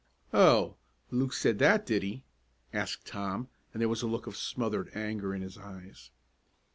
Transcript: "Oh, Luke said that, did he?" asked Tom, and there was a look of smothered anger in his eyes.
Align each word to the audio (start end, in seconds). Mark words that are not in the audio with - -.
"Oh, 0.33 0.77
Luke 1.11 1.31
said 1.31 1.59
that, 1.59 1.85
did 1.85 2.01
he?" 2.01 2.23
asked 2.73 3.05
Tom, 3.05 3.49
and 3.71 3.79
there 3.81 3.87
was 3.87 4.01
a 4.01 4.07
look 4.07 4.25
of 4.25 4.35
smothered 4.35 4.89
anger 4.95 5.31
in 5.35 5.43
his 5.43 5.59
eyes. 5.59 6.09